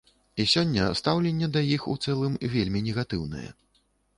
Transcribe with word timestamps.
І 0.43 0.45
сёння 0.53 0.87
стаўленне 1.01 1.49
да 1.57 1.61
іх 1.75 1.85
у 1.93 1.95
цэлым 2.07 2.41
вельмі 2.57 2.85
негатыўнае. 2.89 3.47